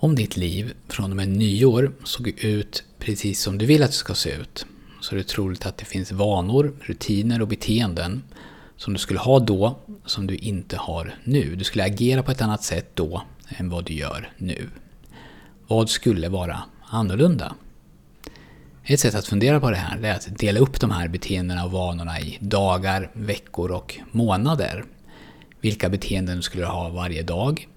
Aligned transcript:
Om 0.00 0.14
ditt 0.14 0.36
liv 0.36 0.74
från 0.88 1.10
och 1.10 1.16
med 1.16 1.28
nyår 1.28 1.92
såg 2.04 2.28
ut 2.28 2.84
precis 2.98 3.42
som 3.42 3.58
du 3.58 3.66
vill 3.66 3.82
att 3.82 3.90
det 3.90 3.96
ska 3.96 4.14
se 4.14 4.30
ut 4.30 4.66
så 5.00 5.14
är 5.14 5.18
det 5.18 5.28
troligt 5.28 5.66
att 5.66 5.76
det 5.76 5.84
finns 5.84 6.12
vanor, 6.12 6.72
rutiner 6.80 7.42
och 7.42 7.48
beteenden 7.48 8.22
som 8.76 8.92
du 8.92 8.98
skulle 8.98 9.20
ha 9.20 9.38
då 9.38 9.78
som 10.06 10.26
du 10.26 10.36
inte 10.36 10.76
har 10.76 11.14
nu. 11.24 11.56
Du 11.56 11.64
skulle 11.64 11.84
agera 11.84 12.22
på 12.22 12.30
ett 12.30 12.42
annat 12.42 12.62
sätt 12.62 12.90
då 12.94 13.22
än 13.48 13.70
vad 13.70 13.84
du 13.84 13.92
gör 13.92 14.32
nu. 14.36 14.68
Vad 15.66 15.90
skulle 15.90 16.28
vara 16.28 16.62
annorlunda? 16.82 17.54
Ett 18.84 19.00
sätt 19.00 19.14
att 19.14 19.26
fundera 19.26 19.60
på 19.60 19.70
det 19.70 19.76
här 19.76 20.04
är 20.04 20.14
att 20.14 20.38
dela 20.38 20.60
upp 20.60 20.80
de 20.80 20.90
här 20.90 21.08
beteendena 21.08 21.64
och 21.64 21.72
vanorna 21.72 22.20
i 22.20 22.38
dagar, 22.40 23.10
veckor 23.12 23.70
och 23.70 23.98
månader. 24.10 24.84
Vilka 25.60 25.88
beteenden 25.88 26.42
skulle 26.42 26.62
du 26.62 26.68
ha 26.68 26.88
varje 26.88 27.22
dag? 27.22 27.68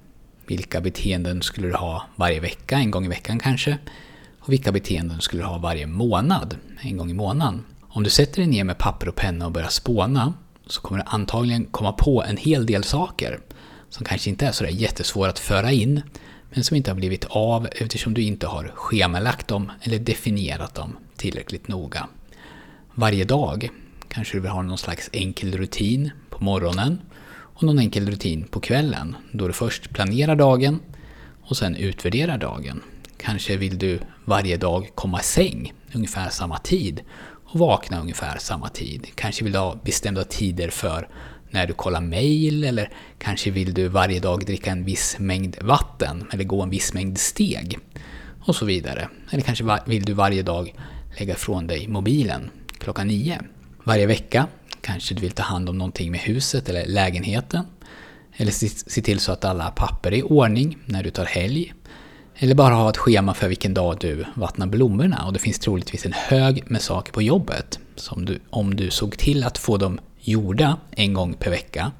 Vilka 0.52 0.82
beteenden 0.82 1.42
skulle 1.42 1.68
du 1.68 1.74
ha 1.74 2.06
varje 2.16 2.40
vecka, 2.40 2.76
en 2.76 2.92
gång 2.92 3.06
i 3.06 3.08
veckan 3.08 3.40
kanske? 3.40 3.78
Och 4.40 4.52
vilka 4.52 4.72
beteenden 4.72 5.22
skulle 5.22 5.42
du 5.44 5.48
ha 5.48 5.58
varje 5.58 5.88
månad, 5.88 6.58
en 6.82 6.98
gång 6.98 7.12
i 7.12 7.14
månaden? 7.14 7.64
Om 7.82 8.04
du 8.04 8.10
sätter 8.10 8.38
dig 8.38 8.48
ner 8.48 8.64
med 8.64 8.78
papper 8.78 9.10
och 9.10 9.16
penna 9.16 9.46
och 9.46 9.52
börjar 9.52 9.70
spåna 9.70 10.34
så 10.68 10.82
kommer 10.82 11.00
du 11.04 11.10
antagligen 11.10 11.66
komma 11.66 11.92
på 11.92 12.24
en 12.24 12.38
hel 12.38 12.66
del 12.66 12.84
saker 12.84 13.40
som 13.90 14.06
kanske 14.06 14.30
inte 14.30 14.46
är 14.46 14.52
sådär 14.52 14.72
jättesvåra 14.72 15.30
att 15.30 15.40
föra 15.40 15.72
in 15.72 16.02
men 16.54 16.64
som 16.64 16.78
inte 16.78 16.92
har 16.92 16.96
blivit 16.96 17.26
av 17.26 17.68
eftersom 17.72 18.14
du 18.14 18.22
inte 18.22 18.48
har 18.48 18.72
schemalagt 18.76 19.48
dem 19.48 19.72
eller 19.82 20.00
definierat 20.00 20.74
dem 20.74 20.98
tillräckligt 21.18 21.68
noga. 21.68 22.08
Varje 22.96 23.26
dag 23.26 23.70
kanske 24.08 24.38
du 24.38 24.42
vill 24.42 24.52
ha 24.52 24.62
någon 24.62 24.78
slags 24.78 25.10
enkel 25.14 25.58
rutin 25.58 26.12
på 26.30 26.44
morgonen 26.44 27.00
och 27.62 27.66
någon 27.66 27.80
enkel 27.80 28.10
rutin 28.10 28.44
på 28.44 28.60
kvällen 28.60 29.16
då 29.32 29.48
du 29.48 29.54
först 29.54 29.90
planerar 29.90 30.36
dagen 30.36 30.80
och 31.42 31.58
sen 31.58 31.76
utvärderar 31.76 32.38
dagen. 32.38 32.82
Kanske 33.18 33.58
vill 33.58 33.78
du 33.78 34.00
varje 34.26 34.58
dag 34.58 34.90
komma 34.96 35.20
i 35.20 35.24
säng 35.24 35.74
ungefär 35.94 36.30
samma 36.30 36.58
tid 36.58 37.02
och 37.46 37.60
vakna 37.60 38.02
ungefär 38.02 38.38
samma 38.38 38.70
tid. 38.70 39.08
Kanske 39.16 39.44
vill 39.44 39.54
du 39.54 39.60
ha 39.60 39.80
bestämda 39.84 40.24
tider 40.24 40.70
för 40.70 41.08
när 41.50 41.68
du 41.68 41.74
kollar 41.74 42.02
mail 42.02 42.64
eller 42.64 42.90
kanske 43.18 43.52
vill 43.52 43.74
du 43.74 43.88
varje 43.88 44.20
dag 44.20 44.46
dricka 44.46 44.72
en 44.72 44.86
viss 44.86 45.16
mängd 45.20 45.58
vatten 45.62 46.28
eller 46.32 46.44
gå 46.44 46.62
en 46.62 46.70
viss 46.70 46.94
mängd 46.94 47.18
steg 47.18 47.80
och 48.46 48.56
så 48.56 48.66
vidare. 48.66 49.10
Eller 49.32 49.44
kanske 49.44 49.80
vill 49.86 50.04
du 50.04 50.14
varje 50.14 50.44
dag 50.44 50.76
lägga 51.20 51.34
ifrån 51.34 51.68
dig 51.68 51.88
mobilen 51.88 52.50
klockan 52.80 53.08
nio. 53.08 53.40
Varje 53.84 54.06
vecka 54.06 54.48
kanske 54.82 55.16
du 55.16 55.22
vill 55.22 55.32
ta 55.32 55.44
hand 55.44 55.70
om 55.70 55.78
någonting 55.78 56.12
med 56.12 56.20
huset 56.20 56.70
eller 56.70 56.86
lägenheten. 56.86 57.66
Eller 58.34 58.52
se 58.92 59.02
till 59.02 59.20
så 59.20 59.32
att 59.32 59.46
alla 59.46 59.72
papper 59.72 60.12
är 60.12 60.18
i 60.18 60.24
ordning 60.24 60.78
när 60.86 61.04
du 61.04 61.10
tar 61.10 61.26
helg. 61.26 61.74
Eller 62.36 62.56
bara 62.56 62.74
ha 62.74 62.90
ett 62.90 62.98
schema 62.98 63.34
för 63.34 63.48
vilken 63.48 63.74
dag 63.74 63.98
du 64.00 64.26
vattnar 64.36 64.68
blommorna 64.68 65.26
och 65.26 65.34
det 65.34 65.40
finns 65.40 65.60
troligtvis 65.60 66.06
en 66.06 66.14
hög 66.14 66.64
med 66.68 66.82
saker 66.82 67.14
på 67.14 67.22
jobbet 67.22 67.80
som 67.96 68.26
du, 68.26 68.40
om 68.50 68.76
du 68.76 68.90
såg 68.90 69.18
till 69.18 69.44
att 69.44 69.58
få 69.58 69.78
dem 69.78 70.00
gjorda 70.20 70.78
en 70.92 71.14
gång 71.14 71.34
per 71.34 71.52
vecka 71.52 71.92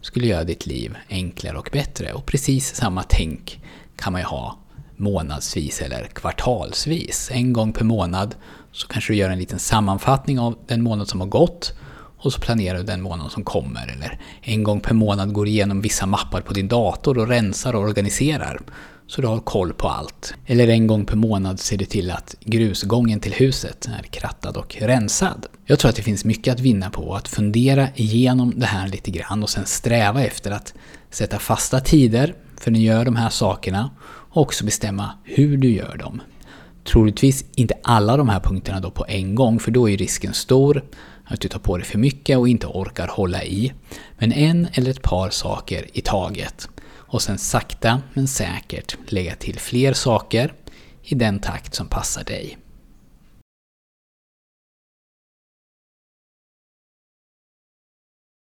skulle 0.00 0.26
göra 0.26 0.44
ditt 0.44 0.66
liv 0.66 0.96
enklare 1.08 1.58
och 1.58 1.68
bättre. 1.72 2.12
Och 2.12 2.26
precis 2.26 2.74
samma 2.74 3.02
tänk 3.02 3.60
kan 3.96 4.12
man 4.12 4.22
ju 4.22 4.26
ha 4.26 4.58
månadsvis 4.96 5.82
eller 5.82 6.04
kvartalsvis. 6.04 7.30
En 7.32 7.52
gång 7.52 7.72
per 7.72 7.84
månad 7.84 8.34
så 8.72 8.88
kanske 8.88 9.12
du 9.12 9.16
gör 9.16 9.30
en 9.30 9.38
liten 9.38 9.58
sammanfattning 9.58 10.38
av 10.38 10.58
den 10.66 10.82
månad 10.82 11.08
som 11.08 11.20
har 11.20 11.28
gått 11.28 11.72
och 12.22 12.32
så 12.32 12.40
planerar 12.40 12.78
du 12.78 12.84
den 12.84 13.02
månaden 13.02 13.30
som 13.30 13.44
kommer. 13.44 13.92
Eller 13.96 14.20
en 14.42 14.62
gång 14.62 14.80
per 14.80 14.94
månad 14.94 15.32
går 15.32 15.44
du 15.44 15.50
igenom 15.50 15.80
vissa 15.80 16.06
mappar 16.06 16.40
på 16.40 16.52
din 16.52 16.68
dator 16.68 17.18
och 17.18 17.28
rensar 17.28 17.74
och 17.74 17.82
organiserar 17.82 18.60
så 19.10 19.20
du 19.20 19.26
har 19.26 19.38
koll 19.38 19.72
på 19.72 19.88
allt. 19.88 20.34
Eller 20.46 20.68
en 20.68 20.86
gång 20.86 21.04
per 21.04 21.16
månad 21.16 21.60
ser 21.60 21.76
du 21.76 21.84
till 21.84 22.10
att 22.10 22.36
grusgången 22.40 23.20
till 23.20 23.32
huset 23.32 23.88
är 23.98 24.02
krattad 24.02 24.56
och 24.56 24.76
rensad. 24.80 25.46
Jag 25.66 25.78
tror 25.78 25.88
att 25.88 25.96
det 25.96 26.02
finns 26.02 26.24
mycket 26.24 26.54
att 26.54 26.60
vinna 26.60 26.90
på 26.90 27.14
att 27.14 27.28
fundera 27.28 27.88
igenom 27.94 28.52
det 28.56 28.66
här 28.66 28.88
lite 28.88 29.10
grann 29.10 29.42
och 29.42 29.50
sen 29.50 29.66
sträva 29.66 30.24
efter 30.24 30.50
att 30.50 30.74
sätta 31.10 31.38
fasta 31.38 31.80
tider 31.80 32.34
för 32.60 32.70
när 32.70 32.78
du 32.78 32.84
gör 32.84 33.04
de 33.04 33.16
här 33.16 33.30
sakerna 33.30 33.90
och 34.06 34.42
också 34.42 34.64
bestämma 34.64 35.10
hur 35.24 35.56
du 35.56 35.70
gör 35.70 35.96
dem. 35.96 36.22
Troligtvis 36.84 37.44
inte 37.54 37.74
alla 37.82 38.16
de 38.16 38.28
här 38.28 38.40
punkterna 38.40 38.80
då 38.80 38.90
på 38.90 39.04
en 39.08 39.34
gång 39.34 39.58
för 39.58 39.70
då 39.70 39.90
är 39.90 39.96
risken 39.96 40.34
stor 40.34 40.84
att 41.24 41.40
du 41.40 41.48
tar 41.48 41.58
på 41.58 41.76
dig 41.76 41.86
för 41.86 41.98
mycket 41.98 42.38
och 42.38 42.48
inte 42.48 42.66
orkar 42.66 43.08
hålla 43.08 43.44
i. 43.44 43.72
Men 44.18 44.32
en 44.32 44.68
eller 44.72 44.90
ett 44.90 45.02
par 45.02 45.30
saker 45.30 45.86
i 45.92 46.00
taget 46.00 46.68
och 46.92 47.22
sen 47.22 47.38
sakta 47.38 48.02
men 48.14 48.28
säkert 48.28 48.96
lägga 49.06 49.34
till 49.34 49.58
fler 49.58 49.92
saker 49.92 50.52
i 51.02 51.14
den 51.14 51.38
takt 51.38 51.74
som 51.74 51.86
passar 51.86 52.24
dig. 52.24 52.58